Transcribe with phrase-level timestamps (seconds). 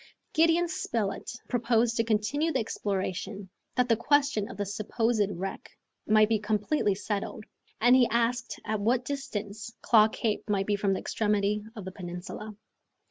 [0.33, 5.69] Gideon Spilett proposed to continue the exploration, that the question of the supposed wreck
[6.07, 7.45] might be completely settled,
[7.79, 11.91] and he asked at what distance Claw Cape might be from the extremity of the
[11.91, 12.55] peninsula.